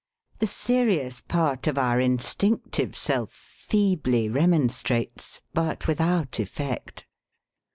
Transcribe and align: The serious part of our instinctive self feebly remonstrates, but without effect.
The 0.39 0.47
serious 0.47 1.21
part 1.21 1.67
of 1.67 1.77
our 1.77 1.99
instinctive 1.99 2.95
self 2.95 3.29
feebly 3.31 4.29
remonstrates, 4.29 5.41
but 5.53 5.87
without 5.87 6.39
effect. 6.39 7.05